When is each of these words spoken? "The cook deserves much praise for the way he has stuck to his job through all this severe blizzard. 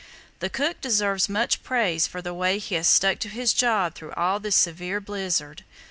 "The 0.39 0.49
cook 0.49 0.81
deserves 0.81 1.29
much 1.29 1.61
praise 1.61 2.07
for 2.07 2.23
the 2.23 2.33
way 2.33 2.57
he 2.57 2.73
has 2.73 2.87
stuck 2.87 3.19
to 3.19 3.29
his 3.29 3.53
job 3.53 3.93
through 3.93 4.13
all 4.13 4.39
this 4.39 4.55
severe 4.55 4.99
blizzard. 4.99 5.63